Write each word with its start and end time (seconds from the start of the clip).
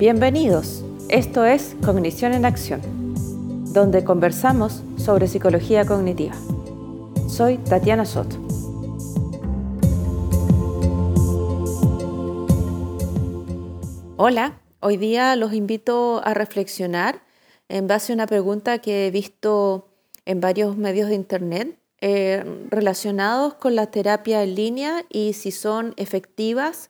Bienvenidos. 0.00 0.82
Esto 1.10 1.44
es 1.44 1.76
Cognición 1.84 2.32
en 2.32 2.46
Acción, 2.46 2.80
donde 3.74 4.02
conversamos 4.02 4.82
sobre 4.96 5.28
psicología 5.28 5.84
cognitiva. 5.84 6.34
Soy 7.28 7.58
Tatiana 7.58 8.06
Soto. 8.06 8.36
Hola, 14.16 14.58
hoy 14.80 14.96
día 14.96 15.36
los 15.36 15.52
invito 15.52 16.22
a 16.24 16.32
reflexionar 16.32 17.20
en 17.68 17.86
base 17.86 18.12
a 18.12 18.14
una 18.14 18.26
pregunta 18.26 18.78
que 18.78 19.06
he 19.06 19.10
visto 19.10 19.90
en 20.24 20.40
varios 20.40 20.78
medios 20.78 21.10
de 21.10 21.14
Internet 21.16 21.78
eh, 22.00 22.42
relacionados 22.70 23.52
con 23.52 23.74
la 23.74 23.90
terapia 23.90 24.42
en 24.44 24.54
línea 24.54 25.04
y 25.10 25.34
si 25.34 25.50
son 25.50 25.92
efectivas 25.98 26.88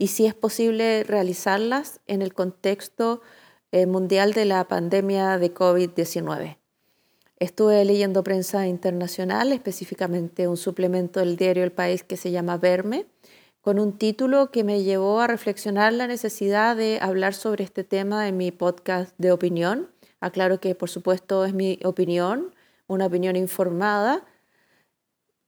y 0.00 0.06
si 0.06 0.24
es 0.24 0.32
posible 0.32 1.04
realizarlas 1.04 2.00
en 2.06 2.22
el 2.22 2.32
contexto 2.32 3.20
eh, 3.70 3.84
mundial 3.84 4.32
de 4.32 4.46
la 4.46 4.66
pandemia 4.66 5.36
de 5.36 5.52
COVID-19. 5.52 6.56
Estuve 7.38 7.84
leyendo 7.84 8.24
prensa 8.24 8.66
internacional, 8.66 9.52
específicamente 9.52 10.48
un 10.48 10.56
suplemento 10.56 11.20
del 11.20 11.36
diario 11.36 11.64
El 11.64 11.72
País 11.72 12.02
que 12.02 12.16
se 12.16 12.30
llama 12.30 12.56
Verme, 12.56 13.04
con 13.60 13.78
un 13.78 13.98
título 13.98 14.50
que 14.50 14.64
me 14.64 14.82
llevó 14.82 15.20
a 15.20 15.26
reflexionar 15.26 15.92
la 15.92 16.06
necesidad 16.06 16.76
de 16.76 16.98
hablar 17.02 17.34
sobre 17.34 17.64
este 17.64 17.84
tema 17.84 18.26
en 18.26 18.38
mi 18.38 18.52
podcast 18.52 19.12
de 19.18 19.32
opinión. 19.32 19.90
Aclaro 20.20 20.60
que 20.60 20.74
por 20.74 20.88
supuesto 20.88 21.44
es 21.44 21.52
mi 21.52 21.78
opinión, 21.84 22.54
una 22.86 23.04
opinión 23.04 23.36
informada, 23.36 24.24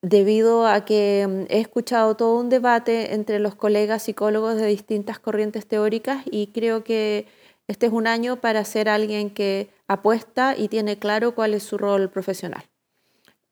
debido 0.03 0.67
a 0.67 0.85
que 0.85 1.27
mm, 1.27 1.53
he 1.53 1.61
escuchado 1.61 2.17
todo 2.17 2.39
un 2.39 2.49
debate 2.49 3.15
entre 3.15 3.39
los 3.39 3.55
colegas 3.55 4.03
psicólogos 4.03 4.57
de 4.57 4.67
distintas 4.67 5.19
corrientes 5.19 5.67
teóricas 5.67 6.25
y 6.31 6.49
creo 6.49 6.85
que 6.85 7.27
este 7.69 7.87
es 7.87 7.93
un 7.93 8.07
año 8.07 8.41
para 8.41 8.65
ser 8.65 8.89
alguien 8.89 9.31
que 9.31 9.71
apuesta 9.87 10.57
y 10.57 10.69
tiene 10.69 10.99
claro 10.99 11.35
cuál 11.35 11.55
es 11.55 11.63
su 11.63 11.79
rol 11.79 12.11
profesional. 12.11 12.65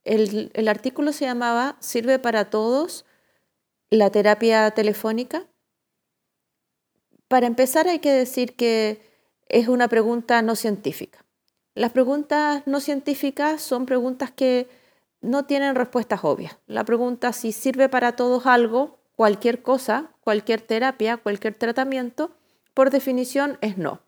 El, 0.04 0.50
el 0.54 0.68
artículo 0.68 1.12
se 1.12 1.24
llamaba 1.24 1.76
¿Sirve 1.78 2.18
para 2.18 2.50
todos 2.50 3.04
la 3.88 4.10
terapia 4.10 4.70
telefónica? 4.72 5.46
Para 7.28 7.46
empezar 7.46 7.86
hay 7.86 8.00
que 8.00 8.10
decir 8.12 8.56
que 8.56 9.00
es 9.48 9.68
una 9.68 9.86
pregunta 9.86 10.42
no 10.42 10.56
científica. 10.56 11.24
Las 11.74 11.92
preguntas 11.92 12.64
no 12.66 12.80
científicas 12.80 13.62
son 13.62 13.86
preguntas 13.86 14.32
que 14.32 14.68
no 15.20 15.44
tienen 15.44 15.74
respuestas 15.74 16.20
obvias. 16.22 16.56
La 16.66 16.84
pregunta 16.84 17.32
si 17.32 17.52
sirve 17.52 17.88
para 17.88 18.16
todos 18.16 18.46
algo, 18.46 18.98
cualquier 19.16 19.62
cosa, 19.62 20.12
cualquier 20.20 20.60
terapia, 20.60 21.16
cualquier 21.16 21.54
tratamiento, 21.54 22.30
por 22.74 22.90
definición 22.90 23.58
es 23.60 23.76
no. 23.76 24.00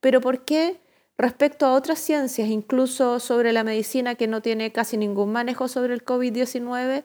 Pero 0.00 0.20
¿por 0.20 0.44
qué 0.44 0.80
respecto 1.16 1.66
a 1.66 1.74
otras 1.74 1.98
ciencias, 1.98 2.48
incluso 2.48 3.20
sobre 3.20 3.52
la 3.52 3.64
medicina 3.64 4.14
que 4.14 4.26
no 4.26 4.40
tiene 4.40 4.72
casi 4.72 4.96
ningún 4.96 5.32
manejo 5.32 5.68
sobre 5.68 5.94
el 5.94 6.04
COVID-19, 6.04 7.04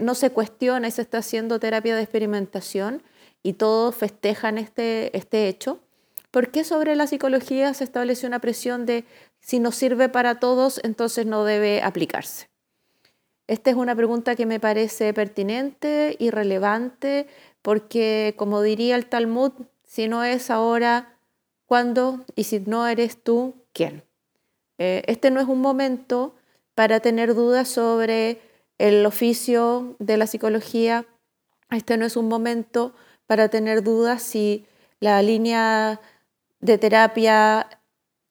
no 0.00 0.14
se 0.14 0.30
cuestiona 0.30 0.88
y 0.88 0.90
se 0.90 1.02
está 1.02 1.18
haciendo 1.18 1.58
terapia 1.58 1.96
de 1.96 2.02
experimentación 2.02 3.02
y 3.42 3.54
todos 3.54 3.94
festejan 3.94 4.58
este, 4.58 5.16
este 5.16 5.48
hecho? 5.48 5.80
¿Por 6.30 6.50
qué 6.50 6.62
sobre 6.62 6.94
la 6.94 7.06
psicología 7.06 7.72
se 7.72 7.84
establece 7.84 8.26
una 8.26 8.38
presión 8.38 8.84
de 8.84 9.04
si 9.40 9.60
no 9.60 9.72
sirve 9.72 10.10
para 10.10 10.40
todos, 10.40 10.80
entonces 10.84 11.24
no 11.24 11.44
debe 11.44 11.82
aplicarse? 11.82 12.48
Esta 13.48 13.70
es 13.70 13.76
una 13.76 13.96
pregunta 13.96 14.36
que 14.36 14.44
me 14.44 14.60
parece 14.60 15.14
pertinente 15.14 16.14
y 16.18 16.28
relevante 16.28 17.26
porque, 17.62 18.34
como 18.36 18.60
diría 18.60 18.94
el 18.94 19.06
Talmud, 19.06 19.52
si 19.84 20.06
no 20.06 20.22
es 20.22 20.50
ahora, 20.50 21.16
¿cuándo? 21.64 22.26
Y 22.36 22.44
si 22.44 22.60
no 22.60 22.86
eres 22.86 23.22
tú, 23.22 23.54
¿quién? 23.72 24.04
Eh, 24.76 25.02
este 25.06 25.30
no 25.30 25.40
es 25.40 25.48
un 25.48 25.62
momento 25.62 26.34
para 26.74 27.00
tener 27.00 27.34
dudas 27.34 27.68
sobre 27.68 28.42
el 28.76 29.04
oficio 29.06 29.96
de 29.98 30.18
la 30.18 30.26
psicología. 30.26 31.06
Este 31.70 31.96
no 31.96 32.04
es 32.04 32.18
un 32.18 32.28
momento 32.28 32.94
para 33.26 33.48
tener 33.48 33.82
dudas 33.82 34.22
si 34.22 34.66
la 35.00 35.22
línea 35.22 36.02
de 36.60 36.76
terapia 36.76 37.66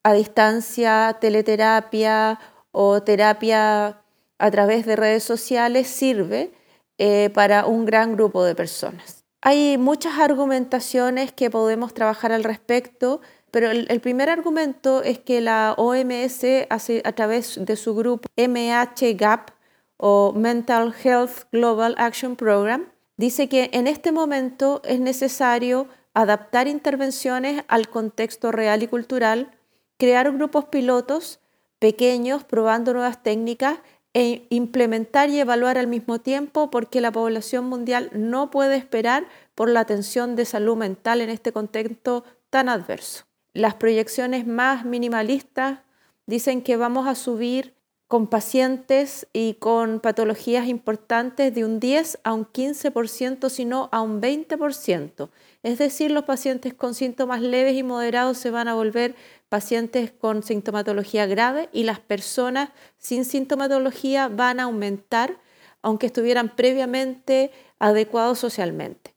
a 0.04 0.12
distancia, 0.12 1.18
teleterapia 1.20 2.38
o 2.70 3.02
terapia 3.02 4.00
a 4.38 4.50
través 4.50 4.86
de 4.86 4.96
redes 4.96 5.24
sociales 5.24 5.88
sirve 5.88 6.52
eh, 6.98 7.30
para 7.34 7.66
un 7.66 7.84
gran 7.84 8.14
grupo 8.14 8.44
de 8.44 8.54
personas. 8.54 9.24
Hay 9.40 9.78
muchas 9.78 10.18
argumentaciones 10.18 11.32
que 11.32 11.50
podemos 11.50 11.94
trabajar 11.94 12.32
al 12.32 12.42
respecto, 12.42 13.20
pero 13.50 13.70
el, 13.70 14.00
primer 14.00 14.28
argumento 14.30 15.02
es 15.02 15.18
que 15.18 15.40
la 15.40 15.74
OMS 15.76 16.44
hace, 16.70 17.02
a 17.04 17.12
través 17.12 17.64
de 17.64 17.76
su 17.76 17.94
grupo 17.94 18.28
MHGAP 18.36 19.50
o 19.96 20.32
Mental 20.34 20.94
Health 21.02 21.46
Global 21.52 21.94
Action 21.98 22.36
Program 22.36 22.86
dice 23.16 23.48
que 23.48 23.70
en 23.72 23.86
este 23.86 24.12
momento 24.12 24.80
es 24.84 25.00
necesario 25.00 25.88
adaptar 26.14 26.66
intervenciones 26.66 27.64
al 27.68 27.88
contexto 27.88 28.50
real 28.50 28.82
y 28.82 28.88
cultural, 28.88 29.52
crear 29.98 30.32
grupos 30.32 30.64
pilotos 30.66 31.40
pequeños 31.78 32.42
probando 32.44 32.92
nuevas 32.92 33.22
técnicas 33.22 33.78
e 34.14 34.46
implementar 34.50 35.30
y 35.30 35.38
evaluar 35.38 35.78
al 35.78 35.86
mismo 35.86 36.18
tiempo 36.18 36.70
porque 36.70 37.00
la 37.00 37.12
población 37.12 37.66
mundial 37.66 38.10
no 38.12 38.50
puede 38.50 38.76
esperar 38.76 39.26
por 39.54 39.68
la 39.68 39.80
atención 39.80 40.36
de 40.36 40.44
salud 40.44 40.76
mental 40.76 41.20
en 41.20 41.30
este 41.30 41.52
contexto 41.52 42.24
tan 42.50 42.68
adverso. 42.68 43.24
Las 43.52 43.74
proyecciones 43.74 44.46
más 44.46 44.84
minimalistas 44.84 45.80
dicen 46.26 46.62
que 46.62 46.76
vamos 46.76 47.06
a 47.06 47.14
subir 47.14 47.74
con 48.08 48.26
pacientes 48.26 49.28
y 49.34 49.54
con 49.54 50.00
patologías 50.00 50.66
importantes 50.66 51.54
de 51.54 51.66
un 51.66 51.78
10 51.78 52.20
a 52.24 52.32
un 52.32 52.46
15%, 52.46 53.50
sino 53.50 53.90
a 53.92 54.00
un 54.00 54.22
20%. 54.22 55.28
Es 55.62 55.78
decir, 55.78 56.10
los 56.10 56.24
pacientes 56.24 56.72
con 56.72 56.94
síntomas 56.94 57.42
leves 57.42 57.76
y 57.76 57.82
moderados 57.82 58.38
se 58.38 58.50
van 58.50 58.66
a 58.66 58.74
volver 58.74 59.14
pacientes 59.48 60.12
con 60.12 60.42
sintomatología 60.42 61.26
grave 61.26 61.68
y 61.72 61.84
las 61.84 62.00
personas 62.00 62.70
sin 62.96 63.24
sintomatología 63.24 64.28
van 64.28 64.60
a 64.60 64.64
aumentar 64.64 65.38
aunque 65.82 66.06
estuvieran 66.06 66.54
previamente 66.54 67.52
adecuados 67.78 68.38
socialmente. 68.38 69.14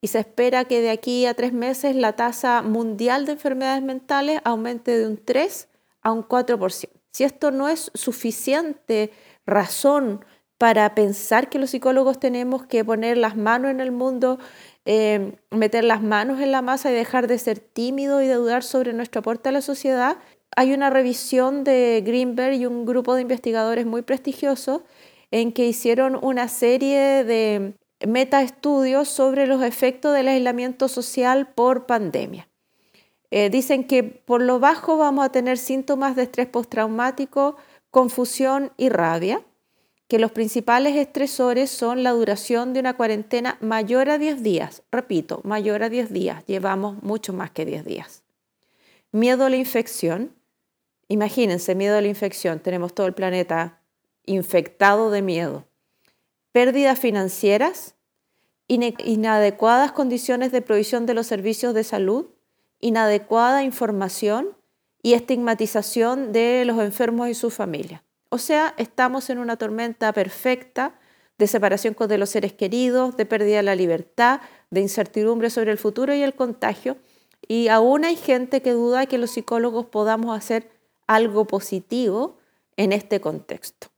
Y 0.00 0.08
se 0.08 0.20
espera 0.20 0.64
que 0.64 0.80
de 0.80 0.90
aquí 0.90 1.26
a 1.26 1.34
tres 1.34 1.52
meses 1.52 1.94
la 1.94 2.14
tasa 2.14 2.62
mundial 2.62 3.26
de 3.26 3.32
enfermedades 3.32 3.82
mentales 3.82 4.40
aumente 4.44 4.96
de 4.96 5.06
un 5.06 5.22
3 5.22 5.68
a 6.02 6.12
un 6.12 6.26
4%. 6.26 6.88
Si 7.12 7.24
esto 7.24 7.50
no 7.50 7.68
es 7.68 7.90
suficiente 7.94 9.12
razón 9.44 10.24
para 10.56 10.94
pensar 10.94 11.50
que 11.50 11.58
los 11.58 11.70
psicólogos 11.70 12.20
tenemos 12.20 12.66
que 12.66 12.84
poner 12.84 13.18
las 13.18 13.36
manos 13.36 13.70
en 13.70 13.80
el 13.80 13.92
mundo 13.92 14.38
Em, 14.86 15.32
meter 15.50 15.84
las 15.84 16.02
manos 16.02 16.40
en 16.40 16.52
la 16.52 16.62
masa 16.62 16.90
y 16.90 16.94
dejar 16.94 17.26
de 17.26 17.38
ser 17.38 17.58
tímido 17.58 18.22
y 18.22 18.26
de 18.26 18.34
dudar 18.34 18.62
sobre 18.62 18.94
nuestro 18.94 19.20
aporte 19.20 19.50
a 19.50 19.52
la 19.52 19.60
sociedad. 19.60 20.16
Hay 20.56 20.72
una 20.72 20.88
revisión 20.88 21.64
de 21.64 22.02
Greenberg 22.04 22.54
y 22.54 22.66
un 22.66 22.86
grupo 22.86 23.14
de 23.14 23.22
investigadores 23.22 23.84
muy 23.84 24.02
prestigiosos 24.02 24.82
en 25.30 25.52
que 25.52 25.66
hicieron 25.66 26.18
una 26.22 26.48
serie 26.48 27.24
de 27.24 27.74
metaestudios 28.06 29.08
sobre 29.08 29.46
los 29.46 29.62
efectos 29.62 30.14
del 30.14 30.28
aislamiento 30.28 30.88
social 30.88 31.48
por 31.54 31.86
pandemia. 31.86 32.48
Eh, 33.30 33.50
dicen 33.50 33.84
que 33.84 34.02
por 34.02 34.42
lo 34.42 34.58
bajo 34.60 34.96
vamos 34.96 35.24
a 35.24 35.30
tener 35.30 35.58
síntomas 35.58 36.16
de 36.16 36.22
estrés 36.22 36.48
postraumático, 36.48 37.56
confusión 37.90 38.72
y 38.76 38.88
rabia 38.88 39.44
que 40.10 40.18
los 40.18 40.32
principales 40.32 40.96
estresores 40.96 41.70
son 41.70 42.02
la 42.02 42.10
duración 42.10 42.72
de 42.72 42.80
una 42.80 42.96
cuarentena 42.96 43.58
mayor 43.60 44.10
a 44.10 44.18
10 44.18 44.42
días. 44.42 44.82
Repito, 44.90 45.40
mayor 45.44 45.84
a 45.84 45.88
10 45.88 46.12
días. 46.12 46.44
Llevamos 46.46 47.00
mucho 47.04 47.32
más 47.32 47.52
que 47.52 47.64
10 47.64 47.84
días. 47.84 48.24
Miedo 49.12 49.44
a 49.44 49.50
la 49.50 49.54
infección. 49.54 50.34
Imagínense, 51.06 51.76
miedo 51.76 51.96
a 51.96 52.00
la 52.00 52.08
infección. 52.08 52.58
Tenemos 52.58 52.92
todo 52.92 53.06
el 53.06 53.14
planeta 53.14 53.78
infectado 54.26 55.12
de 55.12 55.22
miedo. 55.22 55.68
Pérdidas 56.50 56.98
financieras, 56.98 57.94
inadecuadas 58.66 59.92
condiciones 59.92 60.50
de 60.50 60.60
provisión 60.60 61.06
de 61.06 61.14
los 61.14 61.28
servicios 61.28 61.72
de 61.72 61.84
salud, 61.84 62.26
inadecuada 62.80 63.62
información 63.62 64.56
y 65.04 65.12
estigmatización 65.12 66.32
de 66.32 66.64
los 66.64 66.80
enfermos 66.80 67.28
y 67.28 67.34
sus 67.34 67.54
familias. 67.54 68.02
O 68.30 68.38
sea, 68.38 68.74
estamos 68.78 69.28
en 69.28 69.38
una 69.38 69.56
tormenta 69.56 70.12
perfecta 70.12 70.94
de 71.36 71.46
separación 71.46 71.96
de 71.98 72.18
los 72.18 72.30
seres 72.30 72.52
queridos, 72.52 73.16
de 73.16 73.26
pérdida 73.26 73.56
de 73.56 73.62
la 73.64 73.74
libertad, 73.74 74.40
de 74.70 74.80
incertidumbre 74.80 75.50
sobre 75.50 75.72
el 75.72 75.78
futuro 75.78 76.14
y 76.14 76.22
el 76.22 76.34
contagio. 76.34 76.96
Y 77.48 77.68
aún 77.68 78.04
hay 78.04 78.14
gente 78.14 78.62
que 78.62 78.72
duda 78.72 79.06
que 79.06 79.18
los 79.18 79.32
psicólogos 79.32 79.86
podamos 79.86 80.36
hacer 80.36 80.70
algo 81.08 81.46
positivo 81.46 82.38
en 82.76 82.92
este 82.92 83.20
contexto. 83.20 83.88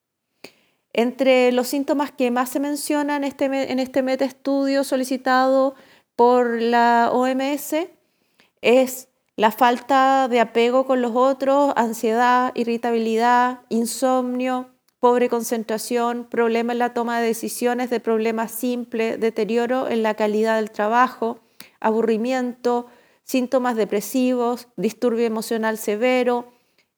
Entre 0.95 1.53
los 1.53 1.69
síntomas 1.69 2.11
que 2.11 2.31
más 2.31 2.49
se 2.49 2.61
mencionan 2.61 3.25
en 3.25 3.29
este, 3.29 3.45
en 3.45 3.79
este 3.79 4.03
solicitado 4.85 5.75
por 6.17 6.61
la 6.61 7.11
OMS 7.13 7.75
es 8.63 9.09
la 9.37 9.51
falta 9.51 10.29
de 10.29 10.41
apego 10.41 10.85
con 10.85 11.01
los 11.01 11.13
otros, 11.15 11.73
ansiedad, 11.77 12.53
irritabilidad, 12.55 13.61
insomnio, 13.71 14.69
pobre 15.01 15.29
concentración, 15.29 16.25
problema 16.25 16.73
en 16.73 16.79
la 16.79 16.95
toma 16.95 17.21
de 17.21 17.27
decisiones 17.27 17.91
de 17.91 17.99
problemas 17.99 18.53
simples, 18.53 19.19
deterioro 19.19 19.89
en 19.89 20.03
la 20.03 20.15
calidad 20.15 20.57
del 20.57 20.71
trabajo, 20.71 21.41
aburrimiento, 21.81 22.87
síntomas 23.25 23.77
depresivos, 23.77 24.69
disturbio 24.77 25.27
emocional 25.27 25.79
severo, 25.79 26.53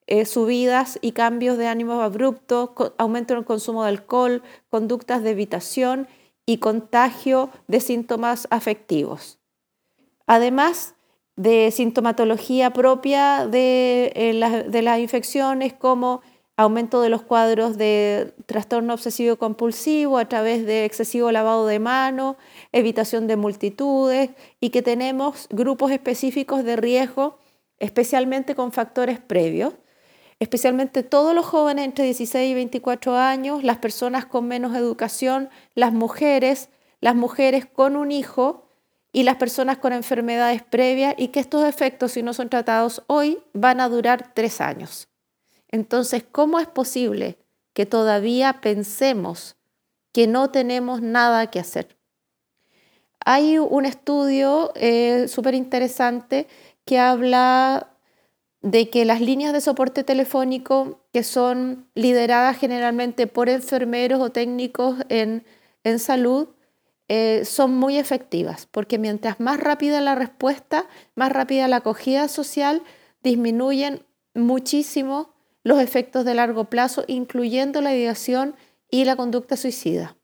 eh, 0.07 0.25
subidas 0.25 0.99
y 1.01 1.13
cambios 1.13 1.57
de 1.57 1.67
ánimo 1.67 2.01
abruptos, 2.01 2.69
aumento 2.97 3.33
en 3.33 3.39
el 3.39 3.45
consumo 3.45 3.83
de 3.83 3.89
alcohol, 3.89 4.43
conductas 4.69 5.23
de 5.23 5.31
evitación 5.31 6.07
y 6.45 6.57
contagio 6.59 7.49
de 7.67 7.79
síntomas 7.79 8.47
afectivos. 8.51 9.39
Además 10.27 10.94
de 11.35 11.71
sintomatología 11.71 12.71
propia 12.71 13.47
de, 13.47 14.11
eh, 14.15 14.65
de 14.69 14.81
las 14.81 14.99
infecciones 14.99 15.73
como 15.73 16.21
aumento 16.57 17.01
de 17.01 17.09
los 17.09 17.21
cuadros 17.21 17.77
de 17.77 18.33
trastorno 18.45 18.93
obsesivo 18.93 19.35
compulsivo 19.35 20.17
a 20.17 20.29
través 20.29 20.65
de 20.65 20.85
excesivo 20.85 21.31
lavado 21.31 21.67
de 21.67 21.79
manos, 21.79 22.37
evitación 22.71 23.27
de 23.27 23.35
multitudes 23.35 24.29
y 24.61 24.69
que 24.69 24.81
tenemos 24.81 25.47
grupos 25.49 25.91
específicos 25.91 26.63
de 26.63 26.77
riesgo, 26.77 27.37
especialmente 27.79 28.55
con 28.55 28.71
factores 28.71 29.19
previos, 29.19 29.73
especialmente 30.39 31.03
todos 31.03 31.35
los 31.35 31.45
jóvenes 31.45 31.85
entre 31.85 32.05
16 32.05 32.51
y 32.51 32.53
24 32.53 33.17
años, 33.17 33.63
las 33.63 33.77
personas 33.77 34.25
con 34.25 34.47
menos 34.47 34.75
educación, 34.75 35.49
las 35.73 35.91
mujeres, 35.91 36.69
las 37.01 37.15
mujeres 37.15 37.65
con 37.65 37.97
un 37.97 38.11
hijo 38.11 38.64
y 39.15 39.23
las 39.23 39.37
personas 39.37 39.77
con 39.77 39.93
enfermedades 39.93 40.61
previas 40.61 41.15
y 41.17 41.29
que 41.29 41.39
estos 41.39 41.63
efectos, 41.63 42.11
si 42.11 42.21
no 42.21 42.33
son 42.33 42.49
tratados 42.49 43.01
hoy, 43.07 43.39
van 43.53 43.79
a 43.79 43.87
durar 43.87 44.33
tres 44.33 44.59
años. 44.59 45.07
Entonces, 45.69 46.25
¿cómo 46.29 46.59
es 46.59 46.67
posible 46.67 47.37
que 47.71 47.85
todavía 47.85 48.59
pensemos 48.59 49.55
que 50.11 50.27
no 50.27 50.49
tenemos 50.49 51.01
nada 51.01 51.49
que 51.49 51.61
hacer? 51.61 51.95
Hay 53.23 53.57
un 53.57 53.85
estudio 53.85 54.73
eh, 54.75 55.29
súper 55.29 55.53
interesante 55.53 56.49
que 56.83 56.99
habla 56.99 57.95
de 58.63 58.89
que 58.89 59.05
las 59.05 59.21
líneas 59.21 59.53
de 59.53 59.61
soporte 59.61 60.03
telefónico 60.03 61.05
que 61.13 61.23
son 61.23 61.87
lideradas 61.95 62.57
generalmente 62.57 63.27
por 63.27 63.47
enfermeros 63.47 64.19
o 64.19 64.33
técnicos 64.33 64.97
en, 65.07 65.45
salud 65.99 66.49
eh, 67.07 67.45
son 67.45 67.75
muy 67.75 67.97
efectivas, 67.97 68.67
porque 68.71 68.97
mientras 68.97 69.39
más 69.39 69.59
rápida 69.59 70.01
la 70.01 70.15
respuesta, 70.15 70.85
más 71.15 71.31
rápida 71.31 71.67
la 71.67 71.77
acogida 71.77 72.27
social, 72.27 72.81
disminuyen 73.21 74.01
muchísimo 74.33 75.33
los 75.63 75.79
efectos 75.79 76.25
de 76.25 76.35
largo 76.35 76.65
plazo, 76.65 77.03
incluyendo 77.07 77.81
la 77.81 77.93
ideación 77.93 78.55
y 78.89 79.05
la 79.05 79.15
conducta 79.15 79.57
suicida. 79.57 80.15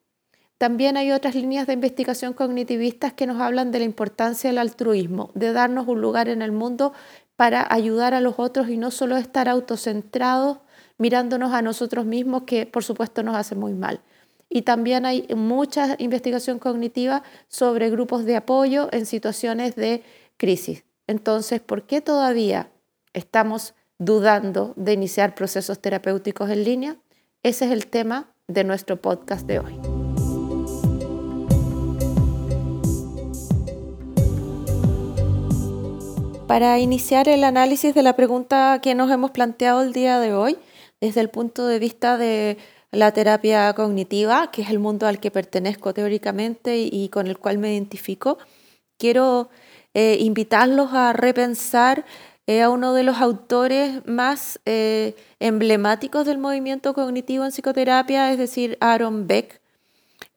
También 0.58 0.96
hay 0.96 1.12
otras 1.12 1.34
líneas 1.34 1.66
de 1.66 1.74
investigación 1.74 2.34
cognitivistas 2.34 3.14
que 3.14 3.26
nos 3.26 3.42
hablan 3.42 3.72
de 3.72 3.80
la 3.80 3.86
importancia 3.86 4.52
del 4.52 4.60
altruismo, 4.60 5.32
de 5.34 5.54
darnos 5.54 5.88
un 5.88 6.02
lugar 6.02 6.30
en 6.30 6.44
el 6.44 6.52
mundo 6.52 6.94
para 7.36 7.66
ayudar 7.74 8.14
a 8.14 8.22
los 8.22 8.36
otros 8.38 8.70
y 8.70 8.78
no 8.78 8.92
solo 8.92 9.18
estar 9.18 9.50
autocentrados 9.50 10.60
mirándonos 11.00 11.54
a 11.54 11.64
nosotros 11.64 12.06
mismos, 12.06 12.44
que 12.44 12.68
por 12.68 12.84
supuesto 12.84 13.24
nos 13.24 13.36
hace 13.36 13.56
muy 13.56 13.74
mal. 13.74 14.02
Y 14.54 14.64
también 14.64 15.06
hay 15.06 15.26
mucha 15.34 15.96
investigación 15.98 16.60
cognitiva 16.60 17.24
sobre 17.48 17.90
grupos 17.90 18.26
de 18.26 18.36
apoyo 18.36 18.90
en 18.92 19.06
situaciones 19.06 19.78
de 19.78 20.04
crisis. 20.36 20.84
Entonces, 21.08 21.62
¿por 21.62 21.84
qué 21.84 22.02
todavía 22.02 22.70
estamos 23.14 23.76
dudando 23.98 24.74
de 24.76 24.92
iniciar 24.92 25.36
procesos 25.36 25.80
terapéuticos 25.80 26.50
en 26.50 26.66
línea? 26.66 26.98
Ese 27.44 27.64
es 27.64 27.72
el 27.72 27.88
tema 27.88 28.34
de 28.50 28.66
nuestro 28.66 29.02
podcast 29.02 29.48
de 29.48 29.60
hoy. 29.60 29.80
Para 36.46 36.78
iniciar 36.80 37.30
el 37.30 37.46
análisis 37.46 37.96
de 37.96 38.04
la 38.04 38.18
pregunta 38.18 38.82
que 38.84 38.96
nos 38.96 39.10
hemos 39.10 39.32
planteado 39.32 39.82
el 39.82 39.94
día 39.94 40.20
de 40.20 40.34
hoy, 40.34 40.58
desde 41.00 41.22
el 41.22 41.30
punto 41.30 41.68
de 41.68 41.80
vista 41.80 42.18
de 42.18 42.58
la 42.92 43.12
terapia 43.14 43.74
cognitiva, 43.74 44.52
que 44.52 44.62
es 44.64 44.70
el 44.70 44.80
mundo 44.80 45.08
al 45.08 45.20
que 45.20 45.32
pertenezco 45.32 45.94
teóricamente 45.94 46.78
y 46.78 47.10
con 47.10 47.28
el 47.28 47.38
cual 47.38 47.58
me 47.58 47.74
identifico, 47.74 48.38
quiero 48.98 49.50
eh, 49.94 50.18
invitarlos 50.20 50.94
a 50.94 51.14
repensar 51.14 52.06
a 52.60 52.70
uno 52.70 52.94
de 52.94 53.04
los 53.04 53.18
autores 53.18 54.06
más 54.06 54.60
eh, 54.66 55.16
emblemáticos 55.40 56.26
del 56.26 56.38
movimiento 56.38 56.94
cognitivo 56.94 57.46
en 57.46 57.52
psicoterapia, 57.52 58.32
es 58.32 58.38
decir, 58.38 58.78
Aaron 58.82 59.28
Beck, 59.28 59.62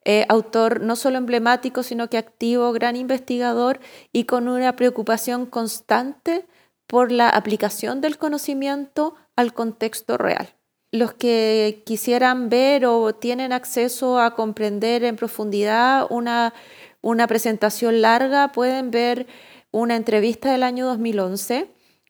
eh, 0.05 0.25
autor 0.29 0.81
no 0.81 0.95
solo 0.95 1.17
emblemático, 1.17 1.83
sino 1.83 2.09
que 2.09 2.17
activo, 2.17 2.71
gran 2.71 2.95
investigador 2.95 3.79
y 4.13 4.25
con 4.25 4.47
una 4.47 4.75
preocupación 4.75 5.45
constante 5.47 6.45
por 6.87 7.11
la 7.11 7.29
aplicación 7.29 8.01
del 8.01 8.17
conocimiento 8.17 9.15
al 9.35 9.53
contexto 9.53 10.17
real. 10.17 10.53
Los 10.95 11.13
que 11.13 11.83
quisieran 11.85 12.47
ver 12.47 12.85
o 12.85 13.13
tienen 13.13 13.51
acceso 13.51 14.17
a 14.17 14.33
comprender 14.33 15.03
en 15.03 15.17
profundidad 15.17 16.07
una, 16.09 16.53
una 17.01 17.27
presentación 17.27 18.01
larga 18.01 18.53
pueden 18.53 18.91
ver 18.91 19.27
una 19.71 19.97
entrevista 19.97 20.53
del 20.53 20.63
año 20.63 20.85
2011 20.85 21.67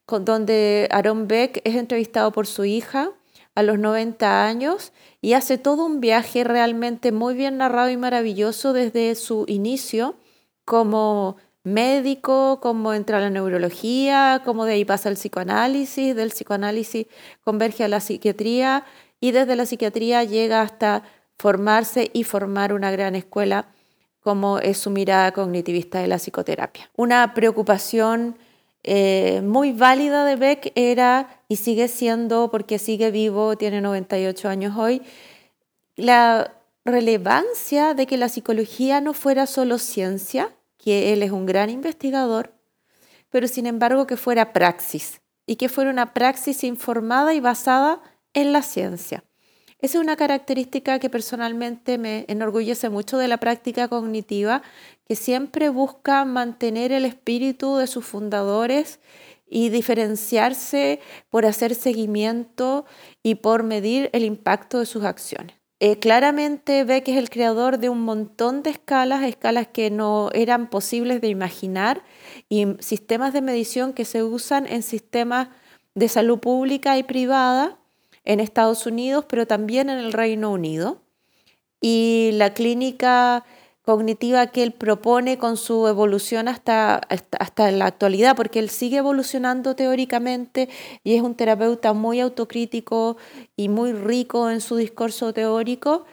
donde 0.08 0.88
Aaron 0.92 1.28
Beck 1.28 1.62
es 1.64 1.76
entrevistado 1.76 2.32
por 2.32 2.46
su 2.46 2.64
hija 2.64 3.10
a 3.56 3.64
los 3.64 3.80
90 3.80 4.46
años 4.46 4.92
y 5.20 5.34
hace 5.34 5.58
todo 5.58 5.84
un 5.86 6.00
viaje 6.00 6.44
realmente 6.44 7.12
muy 7.12 7.34
bien 7.34 7.58
narrado 7.58 7.90
y 7.90 7.98
maravilloso 7.98 8.72
desde 8.72 9.16
su 9.16 9.46
inicio 9.48 10.16
como 10.64 11.38
médico, 11.66 12.60
cómo 12.62 12.94
entra 12.94 13.20
la 13.20 13.30
neurología, 13.30 14.42
cómo 14.46 14.66
de 14.66 14.74
ahí 14.74 14.86
pasa 14.86 15.10
el 15.10 15.16
psicoanálisis, 15.16 16.16
del 16.16 16.30
psicoanálisis 16.30 17.08
converge 17.44 17.84
a 17.84 17.88
la 17.88 18.00
psiquiatría 18.00 18.86
y 19.20 19.32
desde 19.32 19.56
la 19.56 19.66
psiquiatría 19.66 20.24
llega 20.24 20.62
hasta 20.62 21.04
formarse 21.38 22.12
y 22.14 22.24
formar 22.24 22.72
una 22.72 22.92
gran 22.92 23.16
escuela 23.16 23.68
como 24.22 24.60
es 24.60 24.78
su 24.78 24.90
mirada 24.90 25.32
cognitivista 25.34 26.00
de 26.00 26.08
la 26.08 26.18
psicoterapia. 26.18 26.89
Una 26.96 27.34
preocupación 27.34 28.38
eh, 28.84 29.42
muy 29.44 29.72
válida 29.72 30.25
de 30.25 30.36
Beck 30.36 30.72
era, 30.75 31.42
y 31.48 31.56
sigue 31.56 31.88
siendo, 31.88 32.51
porque 32.51 32.78
sigue 32.78 33.10
vivo, 33.10 33.56
tiene 33.58 33.82
98 33.82 34.48
años 34.48 34.78
hoy, 34.78 35.01
la 35.96 36.54
relevancia 36.86 37.96
de 37.96 38.06
que 38.06 38.18
la 38.18 38.30
psicología 38.30 39.01
no 39.01 39.13
fuera 39.13 39.48
solo 39.48 39.80
ciencia, 39.80 40.51
que 40.86 41.12
él 41.13 41.24
es 41.24 41.32
un 41.32 41.48
gran 41.48 41.72
investigador, 41.72 42.54
pero 43.32 43.48
sin 43.48 43.65
embargo 43.65 44.06
que 44.06 44.18
fuera 44.18 44.54
praxis, 44.54 45.20
y 45.48 45.56
que 45.56 45.68
fuera 45.68 45.89
una 45.89 46.13
praxis 46.13 46.63
informada 46.63 47.34
y 47.34 47.39
basada 47.39 48.04
en 48.36 48.54
la 48.54 48.62
ciencia. 48.62 49.24
Esa 49.80 49.98
es 49.98 50.04
una 50.04 50.15
característica 50.15 51.00
que 51.00 51.10
personalmente 51.10 51.98
me 51.98 52.25
enorgullece 52.27 52.89
mucho 52.89 53.18
de 53.18 53.27
la 53.27 53.38
práctica 53.38 53.88
cognitiva, 53.88 54.62
que 55.08 55.15
siempre 55.15 55.70
busca 55.70 56.24
mantener 56.24 56.92
el 56.92 57.06
espíritu 57.06 57.77
de 57.77 57.88
sus 57.88 58.06
fundadores 58.06 59.00
y 59.48 59.70
diferenciarse 59.70 61.00
por 61.30 61.48
hacer 61.48 61.74
seguimiento 61.74 62.86
y 63.24 63.36
por 63.36 63.63
medir 63.63 64.12
el 64.13 64.24
impacto 64.24 64.80
de 64.80 64.86
sus 64.86 65.04
acciones. 65.04 65.56
Eh, 65.88 66.00
claramente 66.00 66.84
ve 66.84 67.04
que 67.04 67.12
es 67.12 67.20
el 67.20 67.30
creador 67.30 67.77
de 67.77 67.89
un 67.89 68.01
montón 68.01 68.63
de 68.63 68.72
escalas, 68.72 69.22
escalas 69.22 69.68
que 69.68 69.92
no 69.92 70.32
eran 70.34 70.68
posibles 70.68 71.22
de 71.22 71.27
imaginar 71.27 72.01
y 72.50 72.65
sistemas 72.80 73.34
de 73.34 73.44
medición 73.44 73.94
que 73.94 74.04
se 74.04 74.24
usan 74.24 74.65
en 74.65 74.82
sistemas 74.82 75.50
de 75.94 76.10
salud 76.10 76.39
pública 76.39 76.98
y 76.98 77.04
privada 77.04 77.77
en 78.24 78.39
Estados 78.39 78.88
Unidos, 78.88 79.25
pero 79.30 79.46
también 79.46 79.92
en 79.92 80.00
el 80.00 80.12
Reino 80.12 80.51
Unido. 80.51 81.04
Y 81.80 82.32
la 82.34 82.56
clínica 82.56 83.46
cognitiva 83.86 84.48
que 84.48 84.63
él 84.63 84.72
propone 84.72 85.38
con 85.38 85.58
su 85.58 85.88
evolución 85.88 86.48
hasta, 86.48 86.96
hasta, 86.96 87.72
la 87.72 87.86
actualidad, 87.86 88.36
porque 88.36 88.60
él 88.60 88.70
sigue 88.70 88.98
evolucionando 88.98 89.75
teóricamente 89.75 90.70
y 91.04 91.15
es 91.15 91.22
un 91.22 91.36
terapeuta 91.36 91.94
muy 91.94 92.20
autocrítico 92.20 93.18
y 93.56 93.70
muy 93.70 93.94
rico 93.94 94.50
en 94.50 94.62
su 94.62 94.75
discurso 94.75 95.34
teórico, 95.34 96.06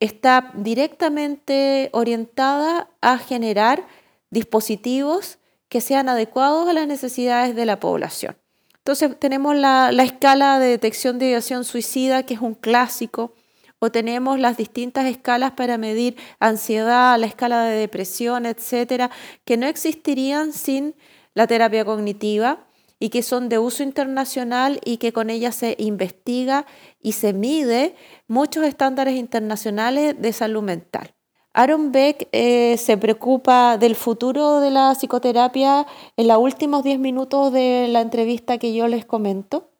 está 0.00 0.50
directamente 0.54 1.90
orientada 1.92 2.90
a 3.00 3.18
generar 3.18 3.86
dispositivos 4.30 5.38
que 5.68 5.80
sean 5.80 6.08
adecuados 6.08 6.68
a 6.68 6.72
las 6.72 6.86
necesidades 6.86 7.54
de 7.54 7.66
la 7.66 7.80
población. 7.80 8.36
Entonces 8.78 9.18
tenemos 9.18 9.56
la, 9.56 9.90
escala 10.02 10.58
de 10.58 10.68
detección 10.68 11.18
de 11.18 11.26
ideación 11.26 11.64
suicida, 11.64 12.22
que 12.22 12.34
es 12.34 12.40
un 12.40 12.54
clásico, 12.54 13.32
o 13.78 13.90
tenemos 13.90 14.38
las 14.38 14.56
distintas 14.56 15.06
escalas 15.06 15.52
para 15.52 15.78
medir 15.78 16.16
ansiedad, 16.40 17.18
la 17.18 17.26
escala 17.26 17.64
de 17.64 17.76
depresión, 17.76 18.46
etcétera, 18.46 19.10
que 19.44 19.56
no 19.56 19.66
existirían 19.66 20.52
sin 20.52 20.94
la 21.34 21.46
terapia 21.46 21.84
cognitiva 21.84 22.66
y 22.98 23.10
que 23.10 23.22
son 23.22 23.48
de 23.48 23.58
uso 23.58 23.82
internacional 23.82 24.80
y 24.84 24.96
que 24.96 25.12
con 25.12 25.28
ellas 25.28 25.54
se 25.54 25.76
investiga 25.78 26.66
y 27.00 27.12
se 27.12 27.32
mide 27.32 27.94
muchos 28.26 28.64
estándares 28.64 29.16
internacionales 29.16 30.16
de 30.18 30.32
salud 30.32 30.62
mental. 30.62 31.14
Aaron 31.52 31.90
Beck 31.90 32.28
eh, 32.32 32.76
se 32.76 32.98
preocupa 32.98 33.78
del 33.78 33.96
futuro 33.96 34.60
de 34.60 34.70
la 34.70 34.94
psicoterapia 34.94 35.86
en 36.16 36.28
los 36.28 36.38
últimos 36.38 36.82
10 36.84 36.98
minutos 36.98 37.52
de 37.52 37.88
la 37.88 38.02
entrevista 38.02 38.58
que 38.58 38.74
yo 38.74 38.88
les 38.88 39.06
comento 39.06 39.70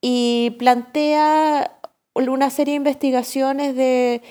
y 0.00 0.54
plantea 0.58 1.78
una 2.16 2.50
serie 2.50 2.72
de 2.72 2.76
investigaciones 2.76 3.76
de, 3.76 4.22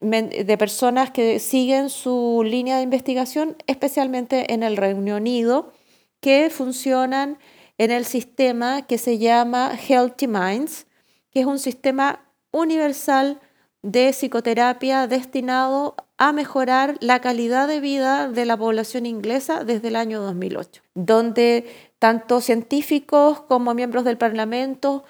de 0.00 0.58
personas 0.58 1.10
que 1.10 1.38
siguen 1.38 1.88
su 1.90 2.42
línea 2.44 2.76
de 2.76 2.82
investigación, 2.82 3.56
especialmente 3.66 4.52
en 4.52 4.62
el 4.62 4.76
Reino 4.76 5.16
Unido, 5.16 5.72
que 6.20 6.50
funcionan 6.50 7.38
en 7.78 7.90
el 7.90 8.04
sistema 8.04 8.82
que 8.86 8.98
se 8.98 9.18
llama 9.18 9.76
Healthy 9.76 10.26
Minds, 10.26 10.86
que 11.30 11.40
es 11.40 11.46
un 11.46 11.58
sistema 11.58 12.20
universal 12.52 13.40
de 13.82 14.12
psicoterapia 14.12 15.06
destinado 15.06 15.96
a 16.16 16.32
mejorar 16.32 16.96
la 17.00 17.20
calidad 17.20 17.68
de 17.68 17.80
vida 17.80 18.28
de 18.28 18.46
la 18.46 18.56
población 18.56 19.04
inglesa 19.04 19.64
desde 19.64 19.88
el 19.88 19.96
año 19.96 20.22
2008, 20.22 20.82
donde 20.94 21.66
tanto 21.98 22.40
científicos 22.40 23.42
como 23.42 23.74
miembros 23.74 24.04
del 24.04 24.16
Parlamento 24.16 25.04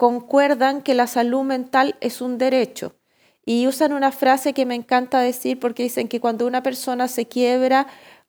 concuerdan 0.00 0.80
que 0.80 0.94
la 0.94 1.06
salud 1.06 1.42
mental 1.42 1.94
es 2.00 2.22
un 2.22 2.38
derecho. 2.38 2.94
Y 3.44 3.66
usan 3.66 3.92
una 3.92 4.12
frase 4.12 4.54
que 4.54 4.64
me 4.64 4.74
encanta 4.74 5.20
decir 5.20 5.60
porque 5.60 5.82
dicen 5.82 6.08
que 6.08 6.20
cuando 6.20 6.46
una 6.46 6.62
persona 6.62 7.06
se 7.06 7.26
quiebra 7.28 7.86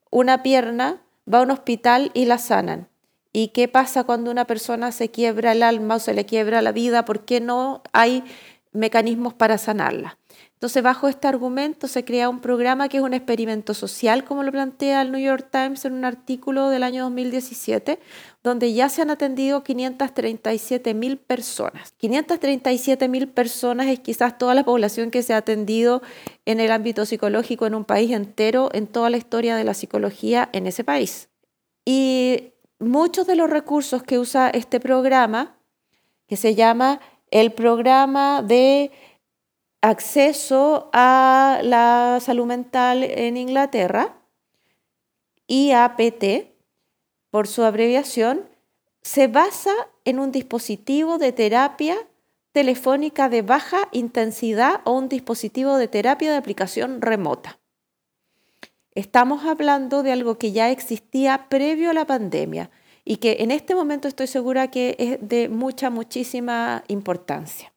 una 0.09 0.43
pierna, 0.43 1.01
va 1.33 1.39
a 1.39 1.43
un 1.43 1.51
hospital 1.51 2.11
y 2.13 2.25
la 2.25 2.39
sanan. 2.39 2.89
¿Y 3.31 3.49
qué 3.53 3.69
pasa 3.69 4.03
cuando 4.03 4.31
una 4.31 4.43
persona 4.43 4.91
se 4.91 5.11
quiebra 5.11 5.53
el 5.53 5.63
alma 5.63 5.95
o 5.95 5.99
se 5.99 6.13
le 6.13 6.25
quiebra 6.25 6.61
la 6.61 6.73
vida? 6.73 7.05
¿Por 7.05 7.23
qué 7.23 7.39
no 7.39 7.83
hay 7.93 8.25
mecanismos 8.73 9.33
para 9.33 9.57
sanarla? 9.57 10.17
Entonces, 10.62 10.84
bajo 10.84 11.08
este 11.08 11.27
argumento 11.27 11.88
se 11.88 12.06
crea 12.06 12.30
un 12.30 12.39
programa 12.39 12.88
que 12.88 12.98
es 12.98 13.03
un 13.03 13.15
experimento 13.15 13.74
social, 13.74 14.24
como 14.24 14.44
lo 14.44 14.51
plantea 14.51 15.01
el 15.01 15.12
New 15.12 15.20
York 15.20 15.48
Times 15.51 15.86
en 15.86 15.94
un 15.94 16.06
artículo 16.06 16.70
del 16.70 16.84
año 16.84 17.06
2017, 17.06 17.98
donde 18.44 18.72
ya 18.72 18.88
se 18.88 19.01
han 19.01 19.10
atendido 19.10 19.63
537 19.63 20.94
mil 20.94 21.18
personas. 21.18 21.94
537 21.98 23.08
mil 23.08 23.27
personas 23.27 23.88
es 23.88 24.01
quizás 24.01 24.38
toda 24.38 24.53
la 24.53 24.63
población 24.63 25.10
que 25.10 25.24
se 25.24 25.34
ha 25.34 25.38
atendido 25.38 26.03
en 26.46 26.60
el 26.60 26.72
ámbito 26.72 27.08
psicológico 27.08 27.65
en 27.65 27.74
un 27.74 27.84
país 27.84 28.12
entero, 28.12 28.70
en 28.72 28.86
toda 28.86 29.10
la 29.10 29.18
historia 29.18 29.56
de 29.56 29.63
la 29.63 29.74
psicología 29.74 30.48
en 30.53 30.68
ese 30.68 30.84
país. 30.84 31.30
Y 31.86 32.53
muchos 32.77 33.25
de 33.25 33.36
los 33.36 33.50
recursos 33.50 34.03
que 34.03 34.20
usa 34.20 34.51
este 34.51 34.80
programa, 34.80 35.58
que 36.27 36.38
se 36.38 36.53
llama 36.53 37.00
el 37.32 37.51
programa 37.51 38.44
de 38.44 38.91
acceso 39.81 40.89
a 40.93 41.59
la 41.63 42.19
salud 42.21 42.45
mental 42.45 43.03
en 43.03 43.35
Inglaterra, 43.35 44.15
IAPT, 45.47 46.51
por 47.31 47.47
su 47.47 47.63
abreviación, 47.63 48.47
se 49.01 49.27
basa 49.27 49.73
en 50.05 50.19
un 50.19 50.31
dispositivo 50.31 51.17
de 51.17 51.31
terapia 51.31 51.97
telefónica 52.51 53.29
de 53.29 53.41
baja 53.41 53.88
intensidad 53.91 54.81
o 54.83 54.91
un 54.91 55.09
dispositivo 55.09 55.77
de 55.77 55.88
terapia 55.88 56.31
de 56.31 56.38
aplicación 56.38 57.01
remota. 57.01 57.59
Estamos 58.93 59.45
hablando 59.45 60.03
de 60.03 60.11
algo 60.11 60.38
que 60.38 60.51
ya 60.51 60.69
existía 60.69 61.47
previo 61.50 61.91
a 61.91 61.93
la 61.93 62.05
pandemia 62.05 62.69
y 63.05 63.17
que 63.17 63.38
en 63.39 63.51
este 63.51 63.73
momento 63.73 64.07
estoy 64.07 64.27
segura 64.27 64.69
que 64.69 64.95
es 65.00 65.17
de 65.21 65.47
mucha, 65.47 65.89
muchísima 65.89 66.83
importancia. 66.88 67.70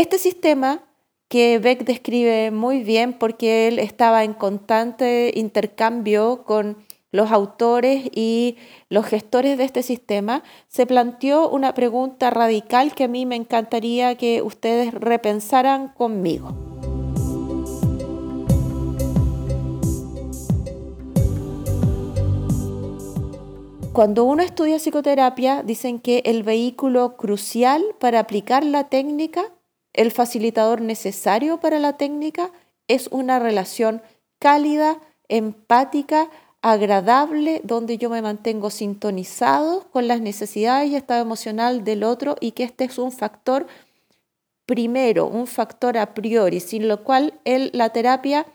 Este 0.00 0.16
sistema 0.16 0.82
que 1.28 1.58
Beck 1.58 1.84
describe 1.84 2.50
muy 2.50 2.82
bien 2.82 3.12
porque 3.12 3.68
él 3.68 3.78
estaba 3.78 4.24
en 4.24 4.32
constante 4.32 5.30
intercambio 5.36 6.42
con 6.44 6.78
los 7.12 7.30
autores 7.30 8.08
y 8.14 8.56
los 8.88 9.04
gestores 9.04 9.58
de 9.58 9.64
este 9.64 9.82
sistema, 9.82 10.42
se 10.68 10.86
planteó 10.86 11.50
una 11.50 11.74
pregunta 11.74 12.30
radical 12.30 12.94
que 12.94 13.04
a 13.04 13.08
mí 13.08 13.26
me 13.26 13.36
encantaría 13.36 14.14
que 14.14 14.40
ustedes 14.40 14.94
repensaran 14.94 15.88
conmigo. 15.88 16.54
Cuando 23.92 24.24
uno 24.24 24.42
estudia 24.42 24.78
psicoterapia, 24.78 25.62
dicen 25.62 26.00
que 26.00 26.22
el 26.24 26.42
vehículo 26.42 27.18
crucial 27.18 27.84
para 27.98 28.20
aplicar 28.20 28.64
la 28.64 28.88
técnica 28.88 29.52
el 29.92 30.12
facilitador 30.12 30.80
necesario 30.80 31.60
para 31.60 31.78
la 31.78 31.96
técnica 31.96 32.50
es 32.88 33.08
una 33.08 33.38
relación 33.38 34.02
cálida, 34.38 34.98
empática, 35.28 36.30
agradable, 36.62 37.60
donde 37.64 37.98
yo 37.98 38.10
me 38.10 38.22
mantengo 38.22 38.70
sintonizado 38.70 39.88
con 39.90 40.08
las 40.08 40.20
necesidades 40.20 40.90
y 40.90 40.96
estado 40.96 41.22
emocional 41.22 41.84
del 41.84 42.04
otro 42.04 42.36
y 42.40 42.52
que 42.52 42.64
este 42.64 42.84
es 42.84 42.98
un 42.98 43.12
factor 43.12 43.66
primero, 44.66 45.26
un 45.26 45.46
factor 45.46 45.98
a 45.98 46.14
priori, 46.14 46.60
sin 46.60 46.86
lo 46.86 47.02
cual 47.02 47.40
la 47.44 47.90
terapia 47.90 48.46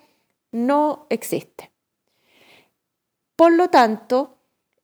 no 0.52 1.08
existe. 1.10 1.72
Por 3.36 3.52
lo 3.52 3.70
tanto, 3.70 4.35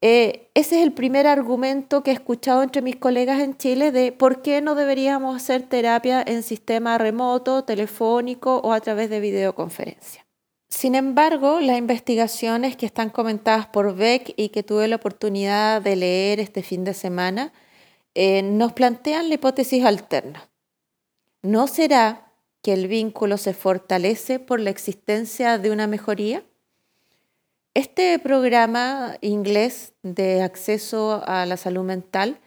eh, 0.02 0.50
ese 0.56 0.78
es 0.78 0.84
el 0.84 0.94
primer 0.94 1.28
argumento 1.28 2.02
que 2.02 2.10
he 2.10 2.14
escuchado 2.14 2.64
entre 2.64 2.82
mis 2.82 2.96
colegas 2.96 3.40
en 3.40 3.56
Chile 3.56 3.92
de 3.92 4.12
por 4.12 4.42
qué 4.42 4.60
no 4.60 4.74
deberíamos 4.74 5.36
hacer 5.36 5.62
terapia 5.62 6.24
en 6.26 6.42
sistema 6.42 6.98
remoto, 6.98 7.64
telefónico 7.64 8.58
o 8.58 8.74
a 8.74 8.80
través 8.82 9.12
de 9.12 9.20
videoconferencia. 9.20 10.26
Sin 10.70 10.96
embargo, 10.96 11.60
las 11.60 11.78
investigaciones 11.78 12.76
que 12.78 12.88
están 12.88 13.10
comentadas 13.10 13.68
por 13.68 13.96
Beck 13.96 14.34
y 14.38 14.50
que 14.50 14.64
tuve 14.64 14.88
la 14.88 14.96
oportunidad 14.96 15.82
de 15.82 15.96
leer 15.96 16.40
este 16.40 16.64
fin 16.64 16.84
de 16.84 16.96
semana 16.96 17.54
eh, 18.16 18.42
nos 18.42 18.74
plantean 18.74 19.30
la 19.30 19.36
hipótesis 19.36 19.86
alterna. 19.86 20.50
¿No 21.44 21.68
será 21.68 22.32
que 22.64 22.74
el 22.74 22.88
vínculo 22.88 23.38
se 23.38 23.54
fortalece 23.54 24.40
por 24.40 24.60
la 24.60 24.70
existencia 24.70 25.58
de 25.58 25.72
una 25.72 25.88
mejoría? 25.88 26.44
Este 27.74 28.20
programa 28.20 29.16
inglés 29.22 29.94
de 30.04 30.42
acceso 30.42 31.24
a 31.26 31.46
la 31.46 31.56
salud 31.56 31.84
mental 31.86 32.38